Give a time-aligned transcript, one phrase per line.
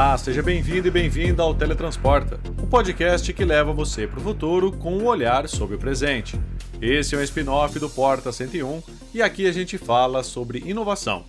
[0.00, 4.72] Olá, seja bem-vindo e bem-vinda ao Teletransporta, o podcast que leva você para o futuro
[4.72, 6.40] com um olhar sobre o presente.
[6.80, 11.26] Esse é um spin-off do Porta 101 e aqui a gente fala sobre inovação.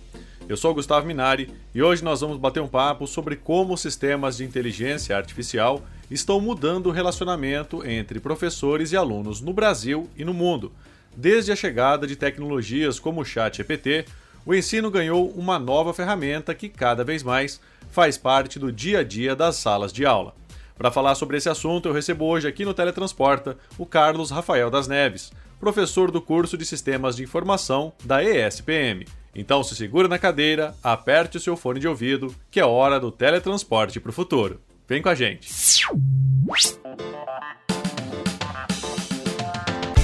[0.48, 4.44] Eu sou Gustavo Minari e hoje nós vamos bater um papo sobre como sistemas de
[4.44, 10.72] inteligência artificial estão mudando o relacionamento entre professores e alunos no Brasil e no mundo.
[11.14, 14.06] Desde a chegada de tecnologias como o ChatGPT,
[14.44, 17.60] o ensino ganhou uma nova ferramenta que cada vez mais
[17.90, 20.34] faz parte do dia a dia das salas de aula.
[20.76, 24.88] Para falar sobre esse assunto, eu recebo hoje aqui no Teletransporta o Carlos Rafael das
[24.88, 29.06] Neves, professor do curso de Sistemas de Informação da ESPM.
[29.34, 33.12] Então se segura na cadeira, aperte o seu fone de ouvido, que é hora do
[33.12, 34.60] teletransporte para o futuro.
[34.88, 35.48] Vem com a gente!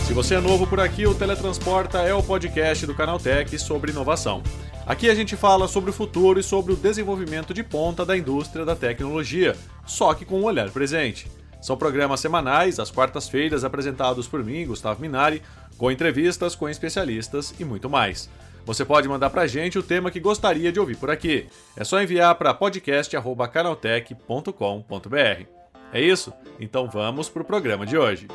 [0.09, 4.43] Se você é novo por aqui, o Teletransporta é o podcast do Canaltech sobre inovação.
[4.87, 8.65] Aqui a gente fala sobre o futuro e sobre o desenvolvimento de ponta da indústria
[8.65, 9.55] da tecnologia,
[9.87, 11.31] só que com um olhar presente.
[11.61, 15.43] São programas semanais, às quartas-feiras, apresentados por mim, Gustavo Minari,
[15.77, 18.31] com entrevistas com especialistas e muito mais.
[18.65, 21.49] Você pode mandar pra gente o tema que gostaria de ouvir por aqui.
[21.77, 25.45] É só enviar para podcast@canaltech.com.br.
[25.93, 26.33] É isso?
[26.59, 28.27] Então vamos pro programa de hoje.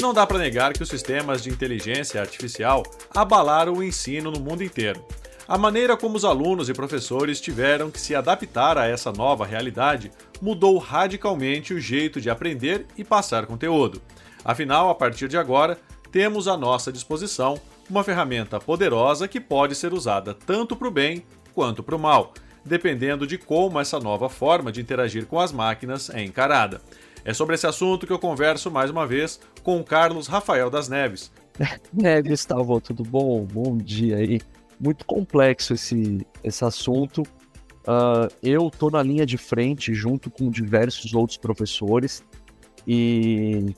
[0.00, 4.62] Não dá para negar que os sistemas de inteligência artificial abalaram o ensino no mundo
[4.62, 5.04] inteiro.
[5.46, 10.12] A maneira como os alunos e professores tiveram que se adaptar a essa nova realidade
[10.40, 14.00] mudou radicalmente o jeito de aprender e passar conteúdo.
[14.44, 15.76] Afinal, a partir de agora,
[16.12, 17.60] temos à nossa disposição
[17.90, 22.34] uma ferramenta poderosa que pode ser usada tanto para o bem quanto para o mal,
[22.64, 26.80] dependendo de como essa nova forma de interagir com as máquinas é encarada.
[27.28, 30.88] É sobre esse assunto que eu converso mais uma vez com o Carlos Rafael das
[30.88, 31.30] Neves.
[32.02, 33.44] É, Gustavo, tudo bom?
[33.44, 34.40] Bom dia aí.
[34.80, 37.20] Muito complexo esse, esse assunto.
[37.80, 42.24] Uh, eu tô na linha de frente junto com diversos outros professores
[42.86, 43.74] e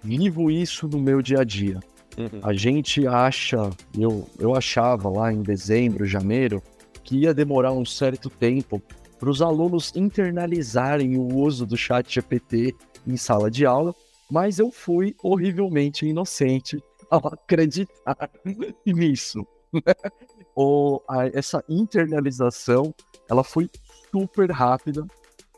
[0.00, 1.80] vivo isso no meu dia a dia.
[2.16, 2.38] Uhum.
[2.40, 3.68] A gente acha,
[3.98, 6.62] eu, eu achava lá em dezembro, janeiro,
[7.02, 8.80] que ia demorar um certo tempo
[9.18, 12.76] para os alunos internalizarem o uso do chat GPT
[13.06, 13.94] em sala de aula,
[14.30, 18.30] mas eu fui horrivelmente inocente ao acreditar
[18.86, 19.46] nisso.
[20.54, 22.94] Ou a, essa internalização,
[23.28, 23.70] ela foi
[24.10, 25.06] super rápida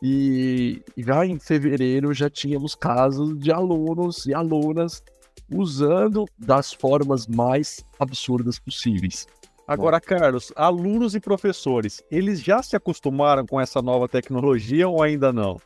[0.01, 5.03] e já em fevereiro já tínhamos casos de alunos e alunas
[5.51, 9.27] usando das formas mais absurdas possíveis.
[9.67, 15.33] Agora, Carlos, alunos e professores, eles já se acostumaram com essa nova tecnologia ou ainda
[15.33, 15.59] não?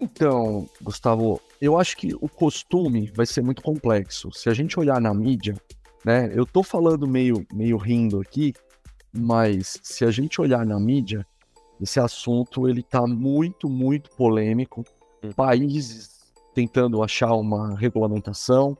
[0.00, 4.30] Então, Gustavo, eu acho que o costume vai ser muito complexo.
[4.32, 5.56] Se a gente olhar na mídia,
[6.04, 6.30] né?
[6.34, 8.54] Eu tô falando meio, meio rindo aqui,
[9.12, 11.26] mas se a gente olhar na mídia,
[11.80, 14.84] esse assunto ele tá muito, muito polêmico.
[15.22, 15.32] Hum.
[15.32, 18.76] Países tentando achar uma regulamentação,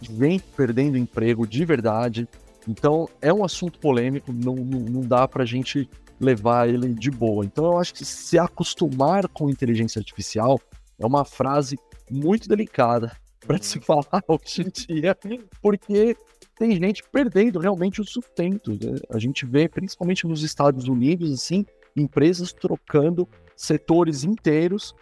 [0.00, 2.28] gente perdendo emprego de verdade,
[2.68, 5.88] então, é um assunto polêmico, não, não, não dá para a gente
[6.20, 7.44] levar ele de boa.
[7.44, 10.60] Então, eu acho que se acostumar com inteligência artificial
[10.98, 11.78] é uma frase
[12.10, 13.14] muito delicada
[13.46, 15.16] para se falar hoje em dia,
[15.62, 16.16] porque
[16.58, 18.72] tem gente perdendo realmente o sustento.
[18.72, 18.98] Né?
[19.10, 24.94] A gente vê, principalmente nos Estados Unidos, assim, empresas trocando setores inteiros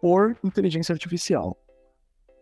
[0.00, 1.56] por inteligência artificial.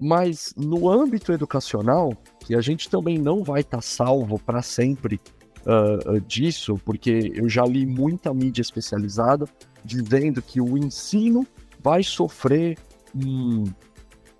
[0.00, 5.20] Mas no âmbito educacional, que a gente também não vai estar tá salvo para sempre
[5.66, 9.47] uh, disso, porque eu já li muita mídia especializada
[9.84, 11.47] dizendo que o ensino
[11.82, 12.78] vai sofrer
[13.15, 13.65] um,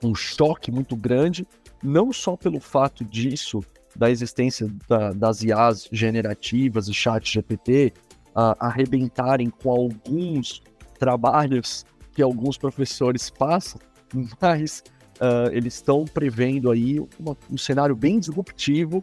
[0.03, 1.47] um choque muito grande,
[1.83, 3.61] não só pelo fato disso,
[3.97, 7.93] da existência da, das IAs generativas e chat GPT
[8.29, 10.63] uh, arrebentarem com alguns
[10.99, 13.81] trabalhos que alguns professores passam,
[14.41, 14.83] mas
[15.17, 19.03] uh, eles estão prevendo aí uma, um cenário bem disruptivo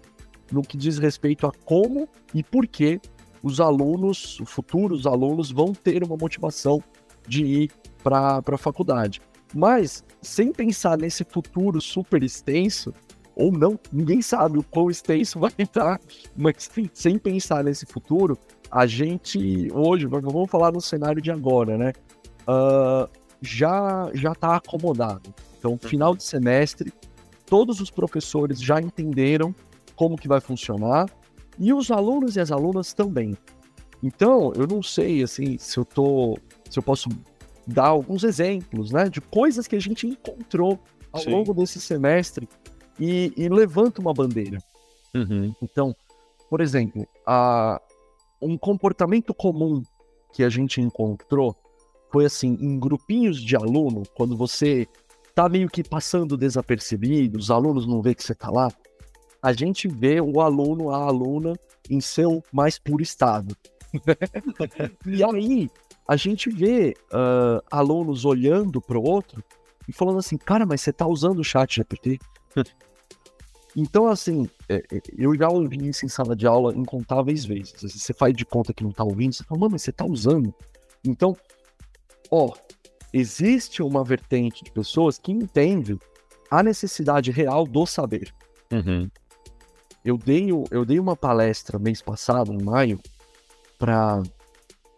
[0.52, 3.00] no que diz respeito a como e por que
[3.42, 6.84] os alunos, os futuros alunos, vão ter uma motivação
[7.28, 7.72] de ir
[8.04, 9.22] para a faculdade.
[9.54, 12.94] Mas, sem pensar nesse futuro super extenso,
[13.36, 16.00] ou não, ninguém sabe o quão extenso vai estar,
[16.36, 18.38] mas sem pensar nesse futuro,
[18.70, 21.94] a gente hoje, vamos falar no cenário de agora, né?
[22.42, 23.10] Uh,
[23.42, 25.34] já já está acomodado.
[25.58, 26.92] Então, final de semestre,
[27.46, 29.54] todos os professores já entenderam
[29.98, 31.10] como que vai funcionar
[31.60, 33.36] e os alunos e as alunas também.
[34.02, 36.38] Então, eu não sei assim se eu tô,
[36.70, 37.10] se eu posso
[37.66, 40.80] dar alguns exemplos, né, de coisas que a gente encontrou
[41.12, 41.32] ao Sim.
[41.32, 42.48] longo desse semestre
[43.00, 44.60] e, e levanta uma bandeira.
[45.14, 45.54] Uhum.
[45.62, 45.96] Então,
[46.50, 47.82] por exemplo, a,
[48.42, 49.82] um comportamento comum
[50.32, 51.56] que a gente encontrou
[52.12, 54.88] foi assim, em grupinhos de aluno, quando você
[55.36, 58.72] tá meio que passando desapercebido, os alunos não vê que você tá lá,
[59.42, 61.54] a gente vê o aluno, a aluna
[61.90, 63.56] em seu mais puro estado.
[65.06, 65.70] e aí,
[66.08, 69.44] a gente vê uh, alunos olhando para o outro
[69.88, 72.20] e falando assim, cara, mas você tá usando o chat GPT?
[73.76, 77.74] então, assim, é, é, eu já ouvi isso em sala de aula incontáveis vezes.
[77.82, 80.54] Você faz de conta que não tá ouvindo, você fala, mano, mas você tá usando.
[81.06, 81.36] Então,
[82.32, 82.54] ó,
[83.14, 86.00] existe uma vertente de pessoas que entendem
[86.50, 88.34] a necessidade real do saber.
[88.72, 89.10] Uhum.
[90.08, 92.98] Eu, dei, eu dei uma palestra mês passado, em maio,
[93.78, 94.24] para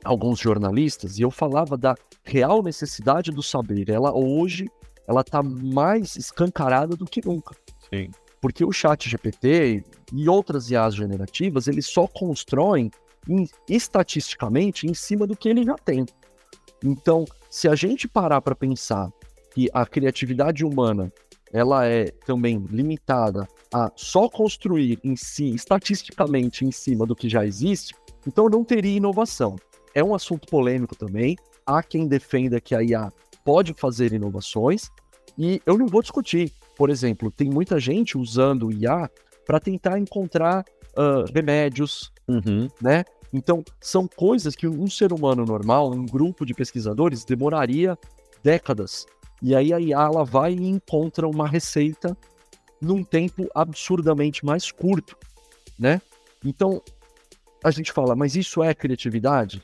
[0.03, 3.89] alguns jornalistas e eu falava da real necessidade do saber.
[3.89, 4.69] Ela hoje
[5.07, 7.55] ela está mais escancarada do que nunca.
[7.91, 8.11] Sim.
[8.39, 9.83] Porque o chat GPT
[10.13, 12.91] e outras IAs generativas, eles só constroem
[13.27, 16.05] em, estatisticamente em cima do que ele já tem.
[16.83, 19.11] Então, se a gente parar para pensar
[19.55, 21.11] que a criatividade humana
[21.51, 27.45] ela é também limitada a só construir em si, estatisticamente, em cima do que já
[27.45, 27.95] existe,
[28.27, 29.55] então não teria inovação.
[29.93, 31.35] É um assunto polêmico também.
[31.65, 33.11] Há quem defenda que a IA
[33.43, 34.89] pode fazer inovações,
[35.37, 36.51] e eu não vou discutir.
[36.75, 39.09] Por exemplo, tem muita gente usando IA
[39.45, 42.67] para tentar encontrar uh, remédios, uhum.
[42.81, 43.03] né?
[43.31, 47.97] Então, são coisas que um ser humano normal, um grupo de pesquisadores, demoraria
[48.43, 49.05] décadas.
[49.41, 52.17] E aí a IA ela vai e encontra uma receita
[52.81, 55.17] num tempo absurdamente mais curto,
[55.77, 56.01] né?
[56.43, 56.81] Então,
[57.63, 59.63] a gente fala, mas isso é criatividade?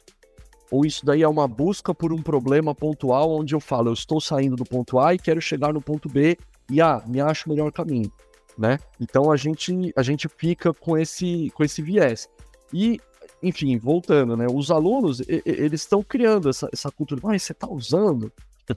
[0.72, 4.19] Ou isso daí é uma busca por um problema pontual onde eu falo, eu estou
[4.19, 6.38] saindo do ponto A e quero chegar no ponto B
[6.69, 8.12] e ah, me acho o melhor caminho,
[8.57, 8.80] né?
[9.00, 12.28] Então a gente a gente fica com esse com esse viés.
[12.74, 13.00] E
[13.44, 14.48] enfim, voltando, né?
[14.51, 17.21] Os alunos, eles estão criando essa, essa cultura.
[17.24, 18.31] Ah, você está usando?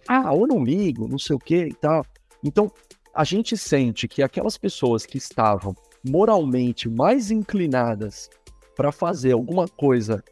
[0.08, 2.04] Ah, eu não ligo, não sei o que e tal.
[2.42, 2.70] Então,
[3.14, 5.74] a gente sente que aquelas pessoas que estavam
[6.08, 8.30] moralmente mais inclinadas
[8.76, 10.22] para fazer alguma coisa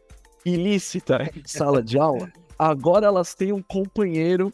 [0.44, 4.52] ilícita em sala de aula, agora elas têm um companheiro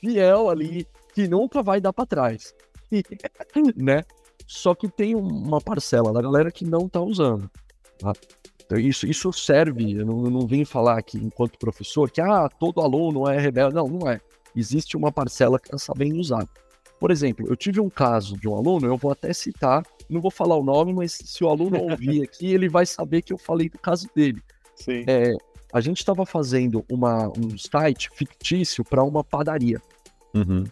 [0.00, 2.54] fiel ali que nunca vai dar para trás,
[3.76, 4.02] né?
[4.46, 7.50] Só que tem uma parcela da galera que não tá usando.
[7.98, 8.12] Tá?
[8.72, 12.48] Então isso, isso serve, eu não, eu não vim falar aqui enquanto professor que ah,
[12.48, 13.74] todo aluno é rebelde.
[13.74, 14.18] Não, não é.
[14.56, 16.48] Existe uma parcela que está sabendo usar.
[16.98, 20.30] Por exemplo, eu tive um caso de um aluno, eu vou até citar, não vou
[20.30, 23.68] falar o nome, mas se o aluno ouvir aqui, ele vai saber que eu falei
[23.68, 24.42] do caso dele.
[24.74, 25.04] Sim.
[25.06, 25.34] É,
[25.70, 29.82] a gente estava fazendo uma, um site fictício para uma padaria.
[30.32, 30.64] Uhum.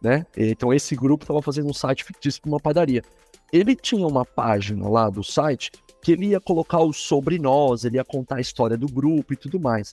[0.00, 0.24] Né?
[0.34, 3.02] Então esse grupo estava fazendo um site fictício para uma padaria.
[3.52, 5.70] Ele tinha uma página lá do site
[6.02, 9.36] que ele ia colocar o sobre nós, ele ia contar a história do grupo e
[9.36, 9.92] tudo mais.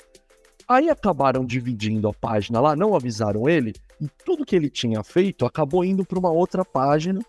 [0.67, 5.45] Aí acabaram dividindo a página lá, não avisaram ele, e tudo que ele tinha feito
[5.45, 7.21] acabou indo para uma outra página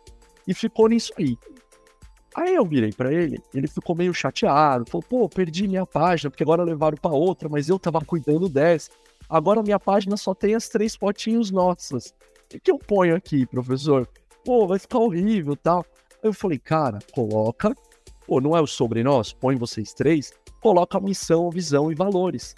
[0.47, 1.37] e ficou nisso aí.
[2.35, 6.43] Aí eu virei para ele, ele ficou meio chateado, falou: pô, perdi minha página, porque
[6.43, 8.91] agora levaram para outra, mas eu tava cuidando dessa.
[9.29, 12.14] Agora minha página só tem as três fotinhos nossas.
[12.45, 14.09] O que, que eu ponho aqui, professor?
[14.45, 15.85] Pô, vai ficar horrível tal.
[15.85, 17.75] Aí eu falei, cara, coloca
[18.29, 19.33] Pô, não é o sobre nós?
[19.33, 22.55] Põe vocês três, coloca a missão, visão e valores.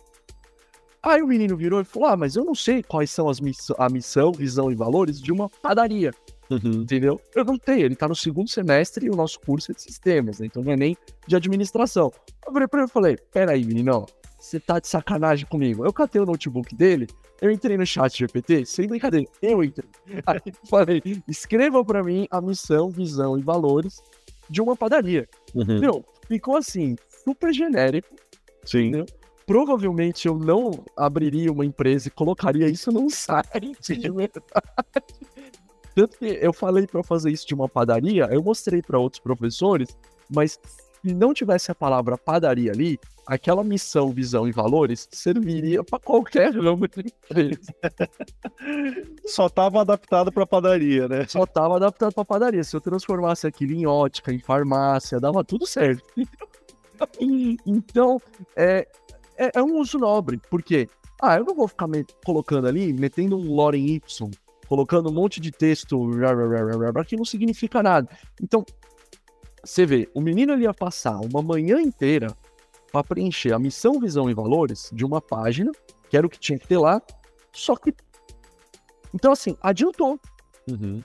[1.01, 3.71] Aí o menino virou e falou: Ah, mas eu não sei quais são as miss
[3.79, 6.13] a missão, visão e valores de uma padaria.
[6.51, 6.83] Uhum.
[6.83, 7.21] Entendeu?
[7.37, 10.41] Eu não tenho, ele tá no segundo semestre e o nosso curso é de sistemas,
[10.41, 10.47] né?
[10.47, 10.97] então não é nem
[11.29, 12.13] de administração.
[12.45, 14.07] Eu virei pra ele e falei: Peraí, menino,
[14.41, 15.85] você tá de sacanagem comigo.
[15.85, 17.07] Eu catei o notebook dele,
[17.41, 19.89] eu entrei no chat GPT, sem brincadeira, eu entrei.
[20.27, 24.03] Aí falei: escreva para mim a missão, visão e valores
[24.49, 25.29] de uma padaria.
[25.55, 25.79] Uhum.
[25.79, 28.09] Meu, ficou assim, super genérico.
[28.65, 28.89] Sim.
[28.89, 29.07] Entendeu?
[29.47, 34.45] Provavelmente eu não abriria uma empresa e colocaria isso num site de verdade.
[35.95, 39.89] Tanto que eu falei para fazer isso de uma padaria, eu mostrei para outros professores,
[40.33, 40.59] mas
[41.03, 42.99] se não tivesse a palavra padaria ali,
[43.31, 47.73] aquela missão, visão e valores serviria para qualquer ramo de empresa.
[49.25, 51.25] Só estava adaptado para padaria, né?
[51.29, 52.65] Só estava adaptado para padaria.
[52.65, 56.03] Se eu transformasse aquilo em ótica, em farmácia, dava tudo certo.
[57.65, 58.21] então,
[58.57, 58.89] é,
[59.39, 60.41] é, é, um uso nobre.
[60.51, 60.89] Por quê?
[61.23, 61.87] Ah, eu não vou ficar
[62.25, 64.31] colocando ali, metendo um lorem Y,
[64.67, 66.11] colocando um monte de texto
[67.07, 68.09] que não significa nada.
[68.43, 68.65] Então,
[69.63, 72.35] você vê, o menino ele ia passar uma manhã inteira
[72.93, 75.71] para preencher a missão, visão e valores de uma página,
[76.09, 77.01] que era o que tinha que ter lá,
[77.53, 77.95] só que.
[79.15, 80.19] Então, assim, adiantou.
[80.69, 81.03] Uhum.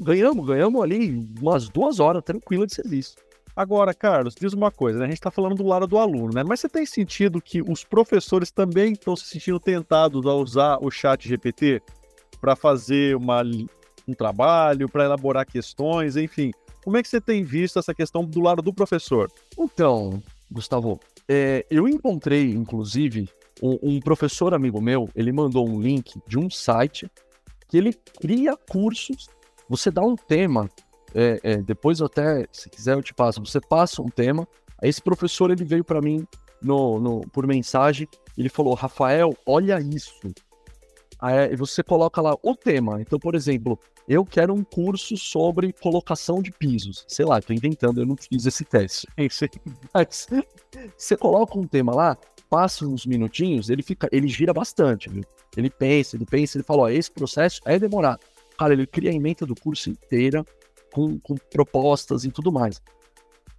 [0.00, 3.16] Ganhamos, ganhamos ali umas duas horas tranquila de serviço.
[3.56, 5.04] Agora, Carlos, diz uma coisa, né?
[5.04, 6.42] A gente está falando do lado do aluno, né?
[6.42, 10.90] Mas você tem sentido que os professores também estão se sentindo tentados a usar o
[10.90, 11.80] chat GPT
[12.40, 13.42] para fazer uma,
[14.08, 16.50] um trabalho, para elaborar questões, enfim.
[16.82, 19.30] Como é que você tem visto essa questão do lado do professor?
[19.56, 23.28] Então, Gustavo, é, eu encontrei, inclusive,
[23.62, 27.10] um, um, professor amigo meu, ele mandou um link de um site
[27.68, 29.28] que ele cria cursos.
[29.68, 30.68] Você dá um tema
[31.14, 34.48] é, é, depois até, se quiser eu te passo, você passa um tema,
[34.82, 36.26] aí esse professor ele veio para mim
[36.60, 40.12] no, no, por mensagem, ele falou, Rafael, olha isso.
[41.20, 43.00] Aí você coloca lá o tema.
[43.00, 43.78] Então, por exemplo,
[44.08, 47.04] eu quero um curso sobre colocação de pisos.
[47.08, 49.06] Sei lá, estou inventando, eu não fiz esse teste.
[49.92, 50.26] Mas
[50.96, 52.18] você coloca um tema lá,
[52.50, 55.24] passa uns minutinhos, ele fica, ele gira bastante, viu?
[55.56, 58.20] Ele pensa, ele pensa, ele fala, ó, esse processo é demorado.
[58.58, 60.44] Cara, ele cria a emenda do curso inteira,
[60.92, 62.80] com, com propostas e tudo mais.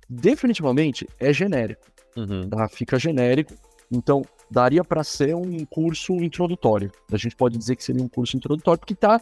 [0.08, 1.86] Definitivamente é genérico,
[2.16, 2.48] uhum.
[2.48, 2.70] tá?
[2.70, 3.54] fica genérico.
[3.92, 6.92] Então, daria para ser um curso introdutório.
[7.12, 9.22] A gente pode dizer que seria um curso introdutório, porque tá,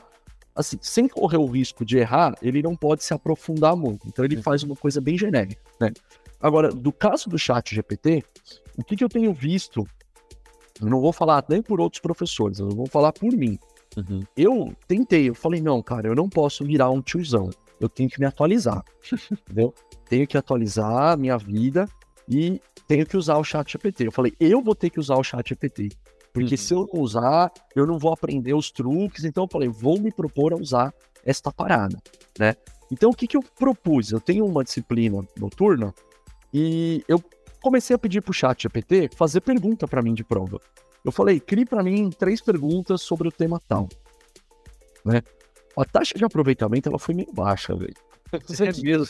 [0.55, 4.07] assim, sem correr o risco de errar, ele não pode se aprofundar muito.
[4.07, 5.91] Então, ele faz uma coisa bem genérica, né?
[6.39, 8.23] Agora, do caso do chat GPT,
[8.77, 9.87] o que, que eu tenho visto,
[10.81, 13.57] eu não vou falar nem por outros professores, eu vou falar por mim.
[13.95, 14.23] Uhum.
[14.35, 17.49] Eu tentei, eu falei, não, cara, eu não posso virar um tiozão
[17.83, 18.83] eu tenho que me atualizar,
[19.31, 19.73] entendeu?
[20.07, 21.87] Tenho que atualizar a minha vida
[22.27, 24.07] e tenho que usar o chat GPT.
[24.07, 25.89] Eu falei, eu vou ter que usar o chat GPT,
[26.33, 26.57] porque uhum.
[26.57, 30.11] se eu não usar, eu não vou aprender os truques, então eu falei, vou me
[30.11, 30.91] propor a usar
[31.23, 32.01] esta parada,
[32.39, 32.55] né?
[32.91, 34.11] Então o que, que eu propus?
[34.11, 35.93] Eu tenho uma disciplina noturna
[36.53, 37.23] e eu
[37.61, 40.59] comecei a pedir para o chat GPT fazer pergunta para mim de prova.
[41.05, 43.87] Eu falei, crie para mim três perguntas sobre o tema tal,
[45.05, 45.21] né?
[45.77, 47.93] A taxa de aproveitamento ela foi meio baixa, velho.
[48.33, 49.05] É mesmo.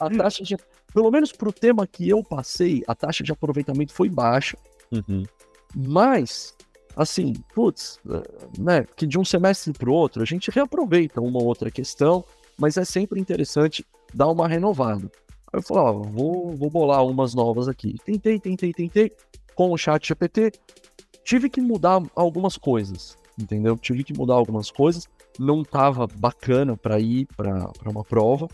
[0.00, 0.56] a taxa de.
[0.94, 4.56] Pelo menos pro tema que eu passei, a taxa de aproveitamento foi baixa.
[4.90, 5.24] Uhum.
[5.76, 6.54] Mas,
[6.96, 8.00] assim, putz,
[8.58, 8.86] né?
[8.96, 12.24] Que de um semestre pro outro a gente reaproveita uma outra questão,
[12.58, 15.10] mas é sempre interessante dar uma renovada.
[15.52, 17.96] Aí eu falei, ó, vou, vou bolar umas novas aqui.
[18.04, 19.12] Tentei, tentei, tentei.
[19.54, 20.52] Com o chat GPT,
[21.24, 23.76] tive que mudar algumas coisas, entendeu?
[23.76, 28.48] Tive que mudar algumas coisas não estava bacana para ir para uma prova,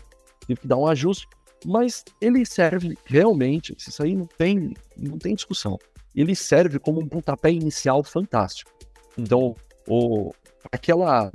[0.45, 1.27] tive que dar um ajuste,
[1.65, 5.77] mas ele serve realmente, isso aí não tem, não tem discussão,
[6.15, 8.71] ele serve como um pontapé inicial fantástico.
[9.17, 9.55] Então,
[9.87, 10.31] o,
[10.71, 11.31] aquela,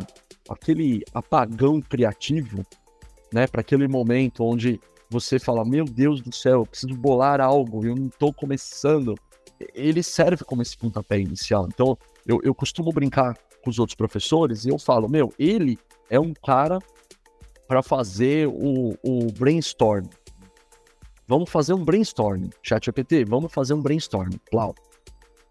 [0.49, 2.65] aquele apagão criativo,
[3.33, 4.81] né, para aquele momento onde
[5.11, 9.15] você fala, meu Deus do céu, eu preciso bolar algo, eu não estou começando,
[9.75, 11.67] ele serve como esse pontapé inicial.
[11.67, 15.79] Então, eu, eu costumo brincar com os outros professores e eu falo, meu, ele
[16.11, 16.79] é um cara
[17.67, 20.07] para fazer o, o brainstorm.
[21.29, 24.31] Vamos fazer um brainstorm, ChatGPT, vamos fazer um brainstorm.
[24.51, 24.75] Plau.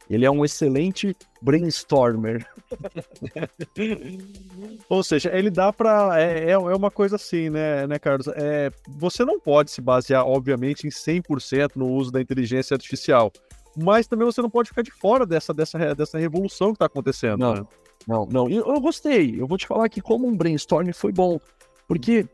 [0.10, 2.44] Ele é um excelente brainstormer.
[4.90, 8.28] Ou seja, ele dá para é, é, é, uma coisa assim, né, né Carlos?
[8.30, 13.32] É, você não pode se basear, obviamente, em 100% no uso da inteligência artificial.
[13.76, 17.38] Mas também você não pode ficar de fora dessa, dessa, dessa revolução que está acontecendo.
[17.38, 17.66] Não, né?
[18.08, 18.50] Não, não.
[18.50, 19.40] Eu, eu gostei.
[19.40, 21.40] Eu vou te falar que como um brainstorm foi bom.
[21.88, 22.28] Porque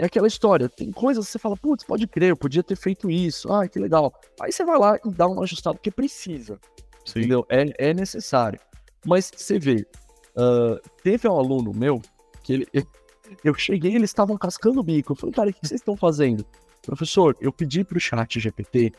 [0.00, 3.10] é aquela história, tem coisas que você fala, putz, pode crer, eu podia ter feito
[3.10, 4.14] isso, ah, que legal.
[4.40, 6.58] Aí você vai lá e dá um ajustado, porque precisa,
[7.04, 7.18] Sim.
[7.18, 7.46] entendeu?
[7.50, 8.58] É, é necessário.
[9.04, 9.86] Mas você vê,
[10.36, 12.00] uh, teve um aluno meu,
[12.42, 12.68] que ele,
[13.44, 16.46] eu cheguei eles estavam cascando o bico, eu falei, cara, o que vocês estão fazendo?
[16.80, 18.92] Professor, eu pedi pro chat GPT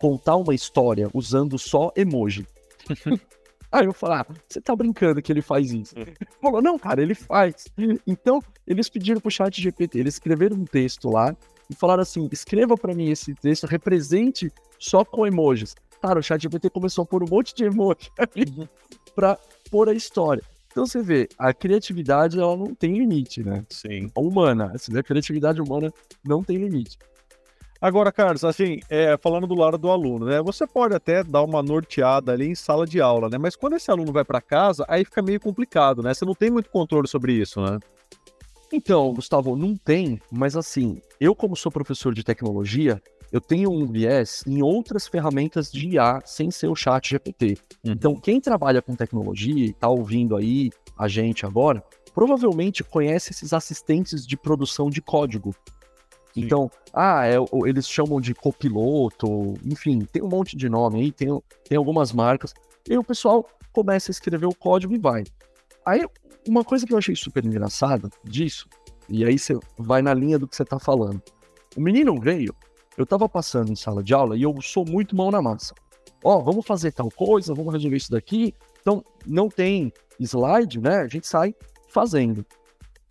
[0.00, 2.46] contar uma história usando só emoji.
[3.70, 5.94] Aí eu falei, ah, você tá brincando que ele faz isso?
[5.98, 7.66] Ele falou, não, cara, ele faz.
[8.06, 11.36] Então, eles pediram pro chat GPT, eles escreveram um texto lá
[11.70, 15.74] e falaram assim, escreva para mim esse texto, represente só com emojis.
[16.00, 18.68] Cara, o chat GPT começou a pôr um monte de emoji ali
[19.14, 19.38] pra
[19.70, 20.42] pôr a história.
[20.70, 23.66] Então você vê, a criatividade ela não tem limite, né?
[23.68, 24.10] Sim.
[24.14, 25.92] A humana, assim, a criatividade humana
[26.24, 26.96] não tem limite.
[27.80, 30.42] Agora, Carlos, assim, é, falando do lado do aluno, né?
[30.42, 33.38] Você pode até dar uma norteada ali em sala de aula, né?
[33.38, 36.12] Mas quando esse aluno vai para casa, aí fica meio complicado, né?
[36.12, 37.78] Você não tem muito controle sobre isso, né?
[38.72, 43.86] Então, Gustavo, não tem, mas assim, eu como sou professor de tecnologia, eu tenho um
[43.86, 47.56] viés em outras ferramentas de IA sem ser o chat GPT.
[47.84, 47.92] Uhum.
[47.92, 51.82] Então, quem trabalha com tecnologia e está ouvindo aí a gente agora,
[52.12, 55.54] provavelmente conhece esses assistentes de produção de código.
[56.36, 61.28] Então, ah, é, eles chamam de copiloto, enfim, tem um monte de nome aí, tem,
[61.68, 62.54] tem algumas marcas.
[62.88, 65.24] E o pessoal começa a escrever o código e vai.
[65.84, 66.04] Aí,
[66.46, 68.68] uma coisa que eu achei super engraçada disso,
[69.08, 71.22] e aí você vai na linha do que você tá falando.
[71.76, 72.54] O menino veio,
[72.96, 75.74] eu tava passando em sala de aula e eu sou muito mão na massa.
[76.22, 78.54] Ó, vamos fazer tal coisa, vamos resolver isso daqui.
[78.80, 80.98] Então, não tem slide, né?
[80.98, 81.54] A gente sai
[81.88, 82.40] fazendo.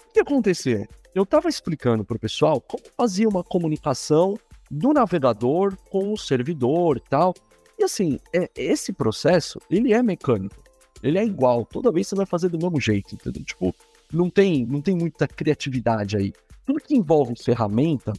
[0.10, 0.86] O que aconteceu?
[1.14, 4.38] Eu tava explicando pro pessoal como fazia uma comunicação
[4.70, 7.34] do navegador com o servidor e tal.
[7.78, 10.56] E assim, é, esse processo, ele é mecânico.
[11.02, 11.66] Ele é igual.
[11.66, 13.44] Toda vez você vai fazer do mesmo jeito, entendeu?
[13.44, 13.74] Tipo,
[14.12, 16.34] não tem, não tem muita criatividade aí.
[16.66, 18.14] Tudo que envolve ferramenta,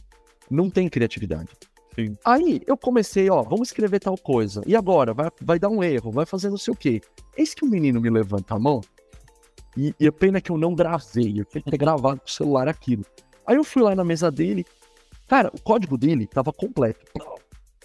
[0.49, 1.49] não tem criatividade.
[1.95, 2.17] Sim.
[2.23, 4.61] Aí eu comecei, ó, vamos escrever tal coisa.
[4.65, 5.13] E agora?
[5.13, 7.01] Vai, vai dar um erro, vai fazer não sei o quê.
[7.37, 8.81] Eis que o menino me levanta a mão.
[9.77, 11.39] E, e a pena que eu não gravei.
[11.39, 13.05] Eu tinha que ter gravado com o celular aquilo.
[13.45, 14.65] Aí eu fui lá na mesa dele.
[15.27, 17.05] Cara, o código dele tava completo.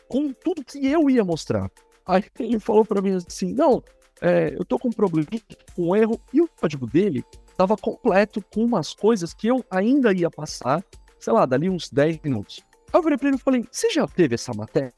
[0.08, 1.70] Com tudo que eu ia mostrar.
[2.06, 3.82] Aí ele falou para mim assim: não,
[4.20, 5.26] é, eu tô com um problema,
[5.74, 6.20] com um erro.
[6.32, 7.24] E o código dele
[7.56, 10.84] tava completo com umas coisas que eu ainda ia passar,
[11.18, 12.62] sei lá, dali uns 10 minutos.
[12.92, 14.92] Aí eu virei pra ele e falei, você já teve essa matéria?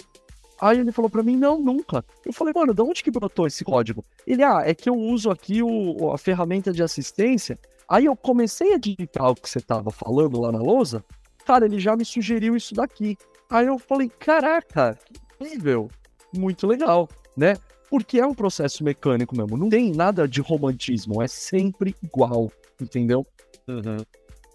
[0.60, 2.04] Aí ele falou pra mim, não, nunca.
[2.24, 4.04] Eu falei, mano, de onde que brotou esse código?
[4.26, 7.58] Ele, ah, é que eu uso aqui o, a ferramenta de assistência.
[7.88, 11.04] Aí eu comecei a digitar o que você tava falando lá na lousa.
[11.44, 13.16] Cara, ele já me sugeriu isso daqui.
[13.48, 15.88] Aí eu falei, caraca, que incrível.
[16.34, 17.56] Muito legal, né?
[17.88, 19.56] Porque é um processo mecânico mesmo.
[19.56, 21.22] Não tem nada de romantismo.
[21.22, 23.24] É sempre igual, entendeu?
[23.68, 23.98] Uhum.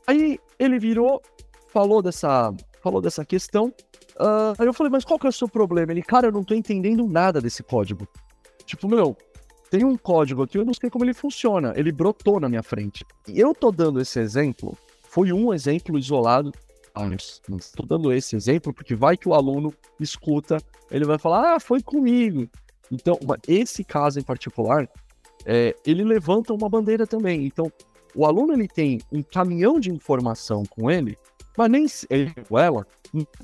[0.06, 1.22] Aí ele virou,
[1.68, 3.74] falou dessa, falou dessa questão.
[4.20, 5.92] Uh, aí eu falei, mas qual que é o seu problema?
[5.92, 8.08] Ele, cara, eu não tô entendendo nada desse código.
[8.66, 9.16] Tipo, meu,
[9.70, 11.74] tem um código aqui, eu não sei como ele funciona.
[11.76, 13.06] Ele brotou na minha frente.
[13.28, 16.52] E eu tô dando esse exemplo, foi um exemplo isolado.
[16.94, 17.42] Ah, mas
[17.74, 20.58] tô dando esse exemplo porque vai que o aluno escuta,
[20.92, 22.50] ele vai falar, ah, foi comigo.
[22.92, 24.90] Então, esse caso em particular,
[25.46, 27.46] é, ele levanta uma bandeira também.
[27.46, 27.72] Então,
[28.14, 31.18] o aluno ele tem um caminhão de informação com ele,
[31.58, 32.88] mas nem ele ou ela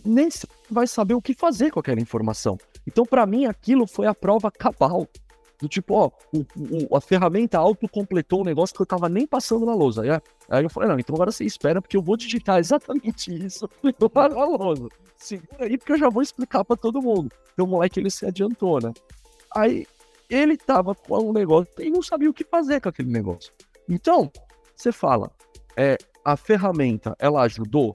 [0.05, 0.29] nem
[0.69, 2.57] vai saber o que fazer com aquela informação.
[2.85, 5.07] Então, para mim, aquilo foi a prova cabal.
[5.59, 6.45] Do tipo, ó, o,
[6.91, 10.03] o, a ferramenta autocompletou um negócio que eu tava nem passando na lousa.
[10.03, 10.09] Aí,
[10.49, 14.45] aí eu falei, não, então agora você espera, porque eu vou digitar exatamente isso na
[14.45, 14.87] lousa.
[15.17, 17.31] Segura aí, porque eu já vou explicar para todo mundo.
[17.53, 18.93] Então o moleque, ele se adiantou, né?
[19.55, 19.87] Aí
[20.29, 23.51] ele tava com um negócio e não sabia o que fazer com aquele negócio.
[23.89, 24.31] Então,
[24.75, 25.31] você fala,
[25.75, 27.93] é, a ferramenta, ela ajudou?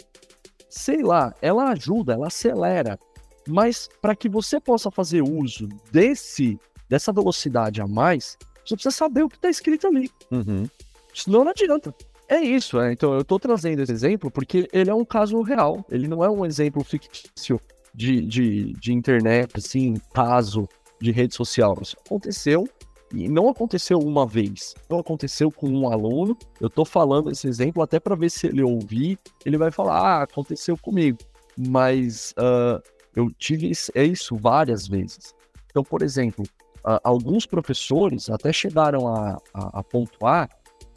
[0.71, 2.99] Sei lá, ela ajuda, ela acelera.
[3.47, 9.23] Mas para que você possa fazer uso desse dessa velocidade a mais, você precisa saber
[9.23, 10.11] o que está escrito ali.
[10.31, 10.67] Uhum.
[11.15, 11.95] Senão não adianta.
[12.27, 12.91] É isso, é.
[12.91, 16.31] então eu estou trazendo esse exemplo porque ele é um caso real, ele não é
[16.31, 17.61] um exemplo fictício
[17.95, 20.67] de, de, de internet, assim, caso
[20.99, 21.77] de rede social.
[21.83, 22.67] Isso aconteceu
[23.13, 26.37] e não aconteceu uma vez, não aconteceu com um aluno.
[26.61, 30.23] Eu estou falando esse exemplo até para ver se ele ouvir, ele vai falar: ah,
[30.23, 31.19] aconteceu comigo.
[31.57, 32.83] Mas uh,
[33.15, 35.35] eu tive isso várias vezes.
[35.67, 36.45] Então, por exemplo,
[36.79, 40.49] uh, alguns professores até chegaram a, a, a pontuar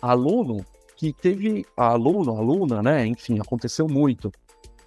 [0.01, 3.05] aluno que teve aluno, aluna, né?
[3.05, 4.31] Enfim, aconteceu muito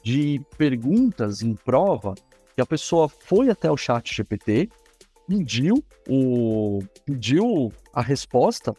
[0.03, 2.15] de perguntas em prova
[2.55, 4.71] que a pessoa foi até o chat GPT,
[5.29, 8.75] pediu, o, pediu a resposta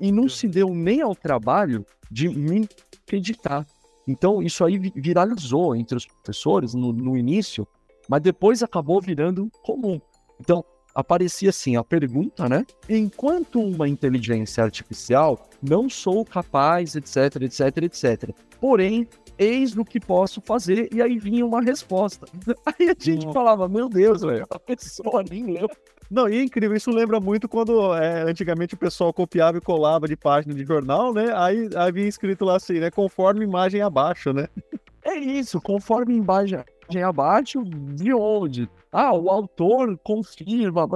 [0.00, 2.66] e não se deu nem ao trabalho de me
[3.04, 3.66] acreditar.
[4.08, 7.68] Então, isso aí viralizou entre os professores no, no início,
[8.08, 10.00] mas depois acabou virando comum.
[10.40, 12.64] Então, aparecia assim a pergunta, né?
[12.88, 18.30] Enquanto uma inteligência artificial, não sou capaz, etc, etc, etc.
[18.58, 19.06] Porém,
[19.40, 22.26] eis o que posso fazer, e aí vinha uma resposta.
[22.66, 25.68] Aí a gente falava, meu Deus, velho, a pessoa nem leu.
[26.10, 30.06] Não, e é incrível, isso lembra muito quando é, antigamente o pessoal copiava e colava
[30.06, 31.32] de página de jornal, né?
[31.34, 32.90] Aí havia escrito lá assim, né?
[32.90, 34.46] Conforme imagem abaixo, né?
[35.02, 36.62] É isso, conforme imagem
[37.02, 38.68] abaixo, de onde?
[38.92, 40.86] Ah, o autor confirma,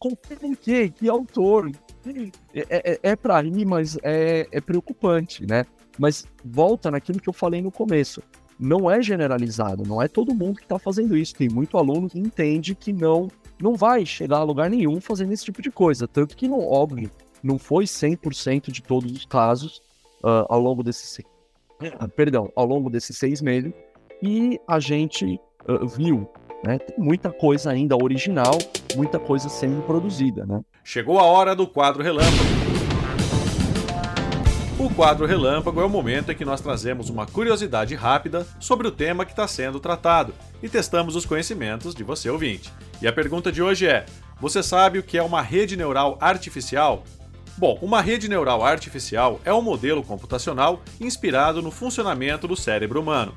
[0.00, 0.90] confirma o quê?
[0.90, 1.70] Que autor?
[2.52, 5.64] É, é, é para rir, mas é, é preocupante, né?
[5.98, 8.22] Mas volta naquilo que eu falei no começo.
[8.58, 11.34] Não é generalizado, não é todo mundo que está fazendo isso.
[11.34, 13.28] Tem muito aluno que entende que não
[13.62, 16.08] não vai chegar a lugar nenhum fazendo esse tipo de coisa.
[16.08, 17.08] Tanto que, não, óbvio,
[17.42, 19.80] não foi 100% de todos os casos
[20.22, 23.72] uh, ao longo desses uh, perdão, ao longo desses seis meses.
[24.20, 26.28] E a gente uh, viu,
[26.64, 26.78] né?
[26.78, 28.58] Tem muita coisa ainda original,
[28.96, 30.60] muita coisa sendo produzida, né?
[30.84, 32.61] Chegou a hora do quadro relâmpago.
[34.82, 38.90] O quadro Relâmpago é o momento em que nós trazemos uma curiosidade rápida sobre o
[38.90, 42.68] tema que está sendo tratado e testamos os conhecimentos de você ouvinte.
[43.00, 44.04] E a pergunta de hoje é:
[44.40, 47.04] você sabe o que é uma rede neural artificial?
[47.56, 53.36] Bom, uma rede neural artificial é um modelo computacional inspirado no funcionamento do cérebro humano.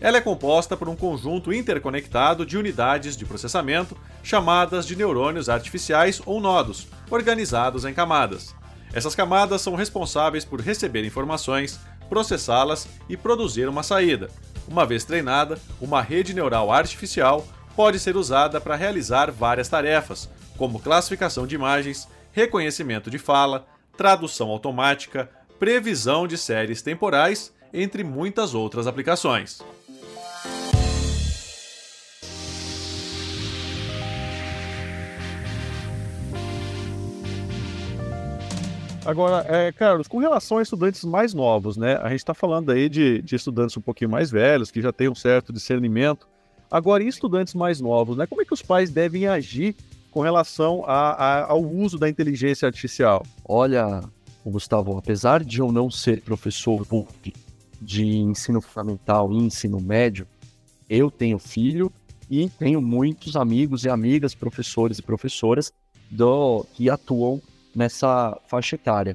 [0.00, 6.22] Ela é composta por um conjunto interconectado de unidades de processamento chamadas de neurônios artificiais
[6.24, 8.54] ou nodos, organizados em camadas.
[8.96, 11.78] Essas camadas são responsáveis por receber informações,
[12.08, 14.30] processá-las e produzir uma saída.
[14.66, 20.80] Uma vez treinada, uma rede neural artificial pode ser usada para realizar várias tarefas, como
[20.80, 23.66] classificação de imagens, reconhecimento de fala,
[23.98, 25.28] tradução automática,
[25.58, 29.60] previsão de séries temporais, entre muitas outras aplicações.
[39.06, 41.96] Agora, é, Carlos, com relação a estudantes mais novos, né?
[42.02, 45.08] A gente está falando aí de, de, estudantes um pouquinho mais velhos, que já têm
[45.08, 46.26] um certo discernimento.
[46.68, 48.26] Agora, e estudantes mais novos, né?
[48.26, 49.76] Como é que os pais devem agir
[50.10, 53.24] com relação a, a, ao uso da inteligência artificial?
[53.44, 54.02] Olha,
[54.44, 56.84] Gustavo, apesar de eu não ser professor
[57.80, 60.26] de ensino fundamental e ensino médio,
[60.90, 61.92] eu tenho filho
[62.28, 65.72] e tenho muitos amigos e amigas, professores e professoras
[66.10, 67.40] do, que atuam
[67.76, 69.14] nessa faixa etária.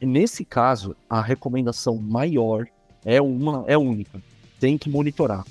[0.00, 2.66] E nesse caso, a recomendação maior
[3.04, 4.20] é uma é única.
[4.58, 5.44] Tem que monitorar.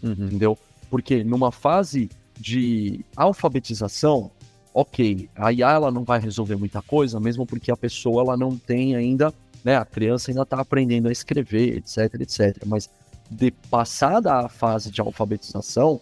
[0.00, 0.12] Uhum.
[0.12, 0.58] Entendeu?
[0.88, 2.08] Porque numa fase
[2.38, 4.30] de alfabetização,
[4.72, 8.56] ok, a IA ela não vai resolver muita coisa, mesmo porque a pessoa ela não
[8.56, 9.34] tem ainda,
[9.64, 12.64] né, a criança ainda está aprendendo a escrever, etc, etc.
[12.66, 12.88] Mas
[13.30, 16.00] de passada a fase de alfabetização,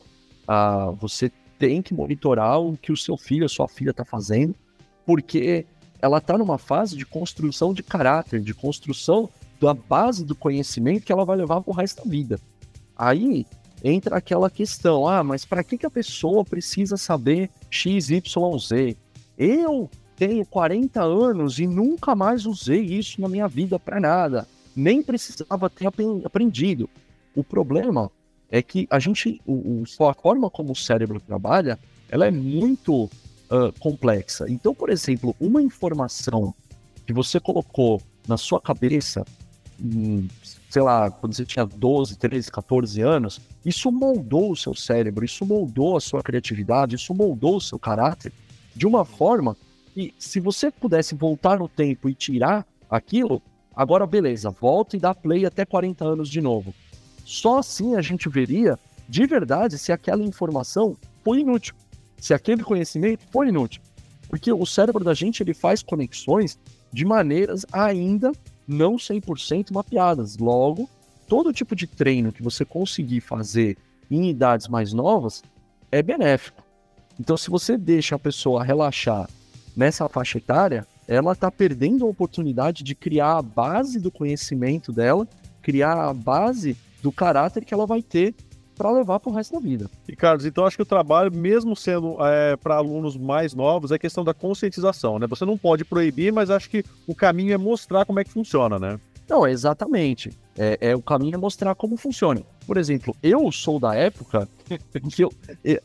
[0.49, 4.55] uh, você tem que monitorar o que o seu filho, a sua filha está fazendo,
[5.05, 5.67] porque
[6.01, 9.29] ela está numa fase de construção de caráter, de construção
[9.61, 12.41] da base do conhecimento que ela vai levar para o resto da vida.
[12.97, 13.47] Aí
[13.83, 18.97] entra aquela questão: ah, mas para que, que a pessoa precisa saber X, Y, Z?
[19.39, 24.47] Eu tenho 40 anos e nunca mais usei isso na minha vida para nada.
[24.75, 25.87] Nem precisava ter
[26.25, 26.89] aprendido.
[27.35, 28.11] O problema
[28.51, 33.09] é que a gente, o, a forma como o cérebro trabalha, ela é muito
[33.53, 34.47] uh, complexa.
[34.49, 36.55] Então, por exemplo, uma informação
[37.07, 39.25] que você colocou na sua cabeça,
[39.81, 40.27] hum,
[40.71, 45.45] sei lá, quando você tinha 12, 13, 14 anos, isso moldou o seu cérebro, isso
[45.45, 48.33] moldou a sua criatividade, isso moldou o seu caráter
[48.75, 49.57] de uma forma
[49.93, 53.43] que, se você pudesse voltar no tempo e tirar aquilo,
[53.77, 56.73] agora beleza, volta e dá play até 40 anos de novo.
[57.25, 61.75] Só assim a gente veria de verdade se aquela informação foi inútil
[62.23, 63.83] se aquele conhecimento foi inútil.
[64.29, 66.57] Porque o cérebro da gente ele faz conexões
[66.93, 68.31] de maneiras ainda
[68.67, 70.39] não 100% mapeadas.
[70.39, 70.89] Logo,
[71.27, 73.77] todo tipo de treino que você conseguir fazer
[74.09, 75.43] em idades mais novas
[75.91, 76.63] é benéfico.
[77.19, 79.29] Então, se você deixa a pessoa relaxar
[79.77, 85.27] nessa faixa etária, ela está perdendo a oportunidade de criar a base do conhecimento dela,
[85.61, 88.33] criar a base do caráter que ela vai ter
[88.83, 89.89] para levar para o resto da vida.
[90.09, 93.99] E Carlos, então acho que o trabalho, mesmo sendo é, para alunos mais novos, é
[93.99, 95.29] questão da conscientização, né?
[95.29, 98.81] Você não pode proibir, mas acho que o caminho é mostrar como é que funciona,
[98.81, 98.99] né?
[99.29, 100.37] Não, exatamente.
[100.59, 102.43] É, é, o caminho é mostrar como funciona.
[102.67, 104.49] Por exemplo, eu sou da época
[105.15, 105.33] que eu,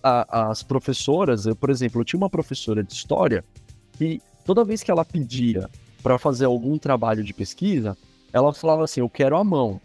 [0.01, 3.45] a, as professoras, eu, por exemplo, eu tinha uma professora de história
[3.93, 5.69] que toda vez que ela pedia
[6.01, 7.95] para fazer algum trabalho de pesquisa,
[8.33, 9.79] ela falava assim: Eu quero a mão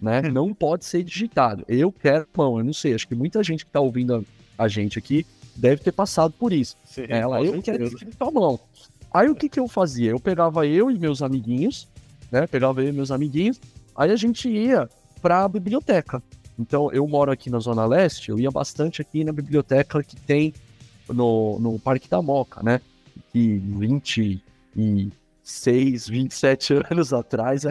[0.00, 0.22] né?
[0.30, 1.64] Não pode ser digitado.
[1.68, 2.94] Eu quero mão, eu não sei.
[2.94, 4.16] Acho que muita gente que está ouvindo
[4.58, 5.26] a, a, gente aqui
[5.56, 6.76] deve ter passado por isso.
[6.84, 8.58] Sim, Ela, eu quero escrito a mão.
[9.12, 10.10] Aí o que, que eu fazia?
[10.10, 11.88] Eu pegava eu e meus amiguinhos,
[12.30, 12.46] né?
[12.46, 13.60] Pegava eu e meus amiguinhos,
[13.96, 14.88] aí a gente ia
[15.22, 16.22] para a biblioteca.
[16.58, 20.52] Então, eu moro aqui na Zona Leste, eu ia bastante aqui na biblioteca que tem
[21.08, 22.80] no, no Parque da Moca, né?
[23.32, 24.42] Que 20
[24.76, 25.12] e
[25.44, 27.64] 26, 27 anos atrás,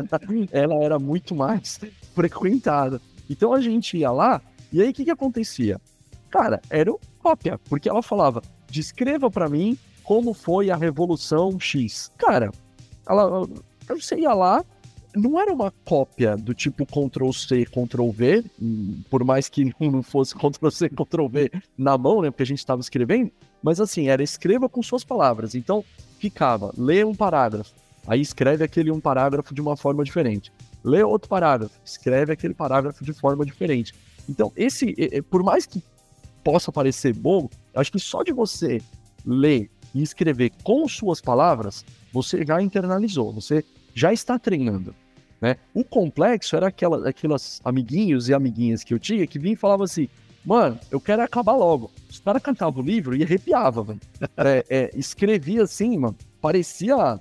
[0.52, 1.80] ela, era muito mais
[2.14, 3.02] frequentada.
[3.28, 4.40] Então a gente ia lá,
[4.72, 5.82] e aí o que, que acontecia?
[6.30, 12.12] Cara, era cópia, porque ela falava: descreva para mim como foi a Revolução X.
[12.18, 12.52] Cara,
[13.08, 13.48] ela,
[13.90, 14.64] você ia lá,
[15.16, 18.46] não era uma cópia do tipo Ctrl-C, Ctrl-V,
[19.10, 23.32] por mais que não fosse Ctrl-C, Ctrl-V na mão, né, porque a gente estava escrevendo,
[23.64, 25.56] mas assim, era escreva com suas palavras.
[25.56, 25.84] Então,
[26.24, 27.74] ficava, lê um parágrafo,
[28.08, 30.54] aí escreve aquele um parágrafo de uma forma diferente.
[30.82, 33.94] Lê outro parágrafo, escreve aquele parágrafo de forma diferente.
[34.30, 34.96] Então, esse,
[35.30, 35.84] por mais que
[36.42, 38.82] possa parecer bom, acho que só de você
[39.26, 41.84] ler e escrever com suas palavras,
[42.14, 44.96] você já internalizou, você já está treinando.
[45.42, 45.58] Né?
[45.74, 49.84] O complexo era aquela, aquelas amiguinhos e amiguinhas que eu tinha que vinham e falavam
[49.84, 50.08] assim:
[50.46, 51.90] Mano, eu quero acabar logo.
[52.10, 54.00] Os caras cantavam o livro e arrepiava, velho.
[54.38, 56.16] É, é, escrevia assim, mano.
[56.42, 57.20] Parecia.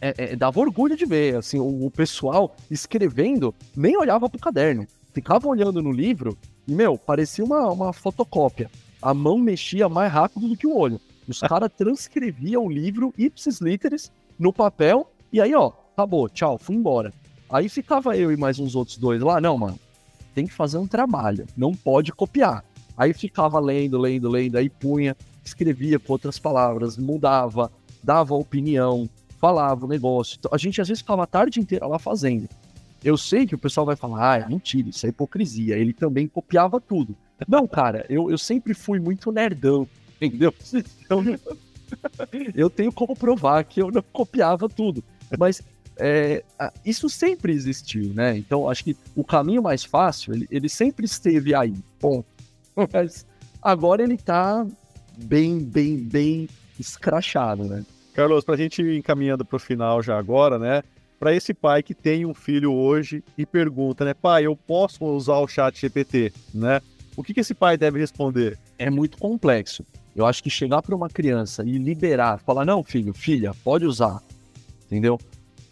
[0.00, 4.86] É, é, dava orgulho de ver, assim, o, o, pessoal escrevendo nem olhava pro caderno.
[5.12, 6.36] ficava olhando no livro
[6.68, 8.70] e, meu, parecia uma, uma fotocópia.
[9.00, 11.00] A mão mexia mais rápido do que o olho.
[11.26, 16.76] Os caras transcreviam o livro ipsis literis no papel e aí, ó, acabou, tchau, fui
[16.76, 17.12] embora.
[17.48, 19.78] Aí ficava eu e mais uns outros dois lá, não, mano,
[20.36, 22.62] tem que fazer um trabalho, não pode copiar.
[22.94, 27.72] Aí ficava lendo, lendo, lendo, aí punha, escrevia com outras palavras, mudava,
[28.04, 29.08] dava opinião,
[29.40, 30.36] falava o negócio.
[30.38, 32.46] Então, a gente às vezes ficava a tarde inteira lá fazendo.
[33.02, 35.78] Eu sei que o pessoal vai falar, ah, é mentira, isso é hipocrisia.
[35.78, 37.16] Ele também copiava tudo.
[37.48, 39.88] Não, cara, eu, eu sempre fui muito nerdão,
[40.20, 40.52] entendeu?
[41.02, 41.24] Então,
[42.54, 45.02] eu tenho como provar que eu não copiava tudo.
[45.38, 45.62] Mas
[45.98, 46.44] é,
[46.84, 48.36] isso sempre existiu, né?
[48.36, 52.26] Então, acho que o caminho mais fácil, ele, ele sempre esteve aí, ponto.
[52.92, 53.26] Mas
[53.62, 54.66] agora ele tá
[55.16, 57.84] bem, bem, bem escrachado, né?
[58.14, 60.82] Carlos, para a gente ir encaminhando para o final já agora, né?
[61.18, 65.38] Para esse pai que tem um filho hoje e pergunta, né, pai, eu posso usar
[65.38, 66.82] o chat GPT, né?
[67.16, 68.58] O que, que esse pai deve responder?
[68.78, 69.84] É muito complexo.
[70.14, 74.22] Eu acho que chegar para uma criança e liberar, falar, não, filho, filha, pode usar,
[74.86, 75.18] entendeu?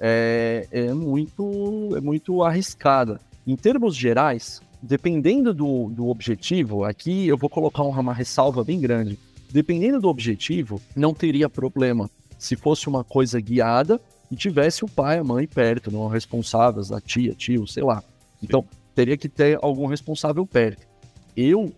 [0.06, 3.18] É, é muito, é muito arriscada.
[3.46, 9.18] Em termos gerais, dependendo do, do objetivo, aqui eu vou colocar uma ressalva bem grande.
[9.50, 13.98] Dependendo do objetivo, não teria problema se fosse uma coisa guiada
[14.30, 18.04] e tivesse o pai, a mãe perto, não responsáveis, a tia, tio, sei lá.
[18.42, 18.78] Então, Sim.
[18.94, 20.86] teria que ter algum responsável perto.
[21.34, 21.72] Eu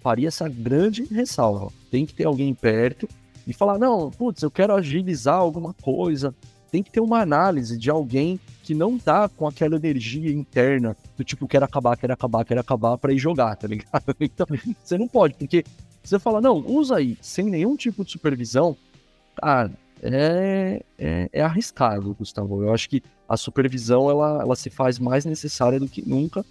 [0.00, 1.72] faria essa grande ressalva.
[1.90, 3.08] Tem que ter alguém perto
[3.46, 6.32] e falar: não, putz, eu quero agilizar alguma coisa.
[6.74, 11.22] Tem que ter uma análise de alguém que não tá com aquela energia interna do
[11.22, 14.02] tipo, quero acabar, quero acabar, quero acabar para ir jogar, tá ligado?
[14.18, 14.44] Então,
[14.82, 15.62] você não pode, porque
[16.02, 18.76] você fala, não, usa aí, sem nenhum tipo de supervisão,
[19.36, 19.70] cara,
[20.02, 22.64] é, é, é, arriscado, Gustavo.
[22.64, 26.44] Eu acho que a supervisão ela, ela se faz mais necessária do que nunca,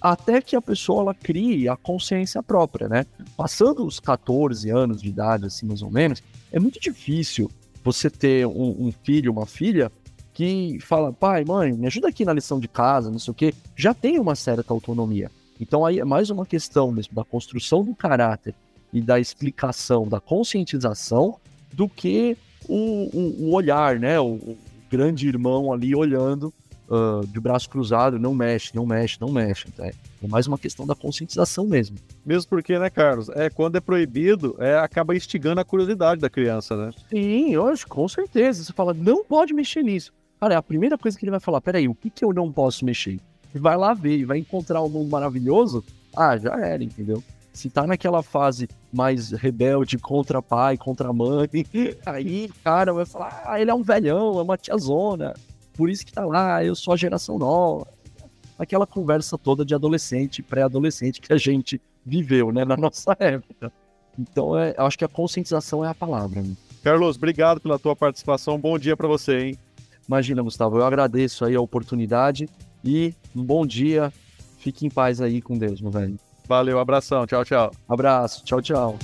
[0.00, 3.06] até que a pessoa ela crie a consciência própria, né?
[3.36, 7.48] Passando os 14 anos de idade, assim, mais ou menos, é muito difícil
[7.84, 9.90] você ter um, um filho, uma filha,
[10.34, 13.52] que fala, pai, mãe, me ajuda aqui na lição de casa, não sei o quê,
[13.74, 15.30] já tem uma certa autonomia.
[15.60, 18.54] Então aí é mais uma questão mesmo da construção do caráter
[18.92, 21.36] e da explicação, da conscientização,
[21.72, 22.36] do que
[22.68, 24.20] o, o, o olhar, né?
[24.20, 24.58] O, o,
[24.90, 26.52] grande irmão ali olhando
[26.88, 29.66] uh, de braço cruzado, não mexe, não mexe, não mexe.
[29.78, 31.96] É, é mais uma questão da conscientização mesmo.
[32.24, 33.28] Mesmo porque, né, Carlos?
[33.30, 36.90] É, quando é proibido, é, acaba instigando a curiosidade da criança, né?
[37.10, 38.64] Sim, hoje, com certeza.
[38.64, 40.12] Você fala, não pode mexer nisso.
[40.40, 42.50] Cara, é a primeira coisa que ele vai falar, peraí, o que, que eu não
[42.52, 43.18] posso mexer?
[43.54, 45.84] E vai lá ver, e vai encontrar um mundo maravilhoso,
[46.16, 47.22] ah, já era, entendeu?
[47.52, 51.48] Se tá naquela fase mais rebelde contra pai, contra mãe,
[52.06, 55.34] aí, cara, vai falar, ah, ele é um velhão, é uma tiazona,
[55.78, 57.86] por isso que tá lá, eu sou a geração nova.
[58.58, 63.72] Aquela conversa toda de adolescente, pré-adolescente que a gente viveu, né, na nossa época.
[64.18, 66.42] Então, é, eu acho que a conscientização é a palavra.
[66.42, 66.56] Né?
[66.82, 68.58] Carlos, obrigado pela tua participação.
[68.58, 69.58] Bom dia para você, hein?
[70.08, 72.48] Imagina, Gustavo, eu agradeço aí a oportunidade
[72.84, 74.12] e um bom dia.
[74.58, 76.18] Fique em paz aí com Deus, meu velho.
[76.48, 77.24] Valeu, abração.
[77.24, 77.70] Tchau, tchau.
[77.88, 78.44] Abraço.
[78.44, 78.98] Tchau, tchau.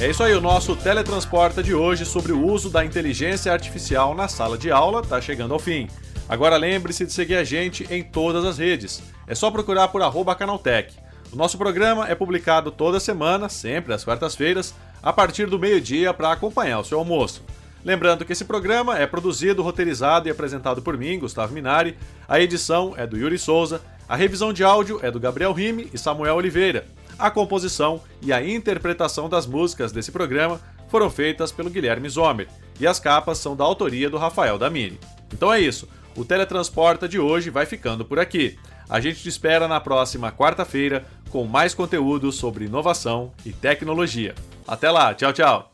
[0.00, 4.28] É isso aí, o nosso Teletransporta de hoje sobre o uso da inteligência artificial na
[4.28, 5.88] sala de aula está chegando ao fim.
[6.28, 9.02] Agora lembre-se de seguir a gente em todas as redes.
[9.26, 10.02] É só procurar por
[10.36, 10.94] Canaltech.
[11.32, 16.32] O nosso programa é publicado toda semana, sempre às quartas-feiras, a partir do meio-dia para
[16.32, 17.42] acompanhar o seu almoço.
[17.84, 21.96] Lembrando que esse programa é produzido, roteirizado e apresentado por mim, Gustavo Minari.
[22.26, 25.98] A edição é do Yuri Souza, a revisão de áudio é do Gabriel Rime e
[25.98, 26.86] Samuel Oliveira.
[27.18, 32.48] A composição e a interpretação das músicas desse programa foram feitas pelo Guilherme Zomer,
[32.80, 34.98] e as capas são da autoria do Rafael Damini.
[35.32, 38.58] Então é isso, o Teletransporta de hoje vai ficando por aqui.
[38.88, 44.34] A gente te espera na próxima quarta-feira com mais conteúdo sobre inovação e tecnologia.
[44.66, 45.73] Até lá, tchau, tchau!